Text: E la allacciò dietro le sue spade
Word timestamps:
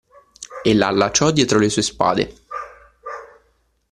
E 0.63 0.73
la 0.73 0.87
allacciò 0.87 1.29
dietro 1.29 1.59
le 1.59 1.69
sue 1.69 1.83
spade 1.83 2.33